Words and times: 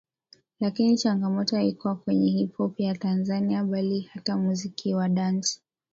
Lakini 0.59 0.97
changamoto 0.97 1.55
haikuwa 1.55 1.95
kwenye 1.95 2.29
HipHop 2.31 2.79
ya 2.79 2.95
Tanzania 2.95 3.59
tu 3.61 3.65
bali 3.67 4.01
hata 4.01 4.37
muziki 4.37 4.93
wa 4.95 5.09
dansi 5.09 5.61